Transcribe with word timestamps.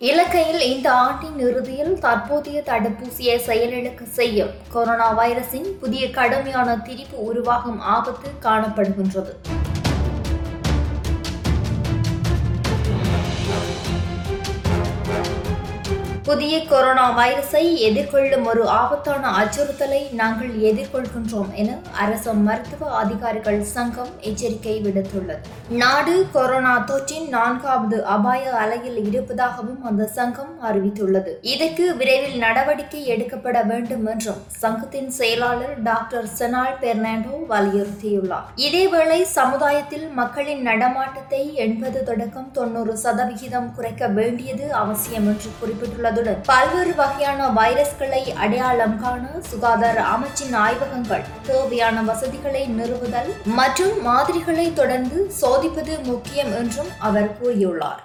இலங்கையில் 0.00 0.62
இந்த 0.70 0.86
ஆண்டின் 1.02 1.36
இறுதியில் 1.38 1.92
தற்போதைய 2.00 2.58
தடுப்பூசியை 2.66 3.36
செயலிழக்க 3.46 4.02
செய்யும் 4.16 4.50
கொரோனா 4.72 5.06
வைரஸின் 5.18 5.68
புதிய 5.82 6.04
கடுமையான 6.10 6.70
திரிப்பு 6.86 7.18
உருவாகும் 7.28 7.80
ஆபத்து 7.96 8.30
காணப்படுகின்றது. 8.46 9.32
புதிய 16.26 16.54
கொரோனா 16.68 17.06
வைரஸை 17.18 17.62
எதிர்கொள்ளும் 17.86 18.46
ஒரு 18.50 18.62
ஆபத்தான 18.68 19.30
அச்சுறுத்தலை 19.40 19.98
நாங்கள் 20.20 20.52
எதிர்கொள்கின்றோம் 20.68 21.50
என 21.62 21.70
அரசு 22.02 22.32
மருத்துவ 22.46 22.92
அதிகாரிகள் 23.00 23.58
சங்கம் 23.72 24.12
எச்சரிக்கை 24.28 24.76
விடுத்துள்ளது. 24.84 25.42
நாடு 25.80 26.14
கொரோனா 26.36 26.72
தொற்றின் 26.90 27.26
நான்காவது 27.34 27.98
அபாய 28.14 28.52
அலையில் 28.62 28.96
இருப்பதாகவும் 29.08 29.82
அந்த 29.90 30.06
சங்கம் 30.18 30.54
அறிவித்துள்ளது. 30.68 31.34
இதற்கு 31.54 31.96
விரைவில் 32.00 32.38
நடவடிக்கை 32.38 33.02
எடுக்கப்பட 33.06 33.62
வேண்டும் 33.72 34.06
என்றும் 34.14 34.40
சங்கத்தின் 34.62 35.10
செயலாளர் 35.18 35.76
டாக்டர் 35.90 36.30
செனால் 36.40 36.80
பெர்னாண்டோ 36.84 37.34
வலியுறுத்தியுள்ளார். 37.52 38.48
இதேவேளை 38.68 39.20
சமுதாயத்தில் 39.38 40.08
மக்களின் 40.22 40.64
நடமாட்டத்தை 40.70 41.42
எண்பது 41.66 42.02
தொடக்கம் 42.10 42.50
தொண்ணூறு 42.60 42.96
சதவிகிதம் 43.04 43.70
குறைக்க 43.76 44.12
வேண்டியது 44.20 44.66
அவசியம் 44.84 45.28
என்று 45.34 45.52
குறிப்பிட்டுள்ளது. 45.60 46.12
குறிப்பிட்டுள்ளதுடன் 46.14 46.44
பல்வேறு 46.50 46.92
வகையான 47.00 47.40
வைரஸ்களை 47.58 48.22
அடையாளம் 48.44 48.96
காண 49.02 49.22
சுகாதார 49.50 49.98
அமைச்சின் 50.14 50.54
ஆய்வகங்கள் 50.64 51.24
தேவையான 51.48 51.96
வசதிகளை 52.10 52.64
நிறுவுதல் 52.78 53.30
மற்றும் 53.58 53.96
மாதிரிகளை 54.08 54.66
தொடர்ந்து 54.80 55.20
சோதிப்பது 55.40 55.94
முக்கியம் 56.10 56.52
என்றும் 56.60 56.92
அவர் 57.08 57.30
கூறியுள்ளார். 57.40 58.02